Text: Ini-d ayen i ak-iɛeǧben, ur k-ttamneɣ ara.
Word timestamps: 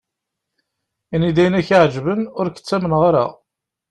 Ini-d 1.13 1.37
ayen 1.41 1.57
i 1.57 1.59
ak-iɛeǧben, 1.59 2.21
ur 2.39 2.47
k-ttamneɣ 2.49 3.01
ara. 3.09 3.25